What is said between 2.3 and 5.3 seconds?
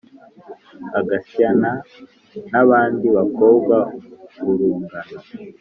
n’abandi bakobwa b’urungano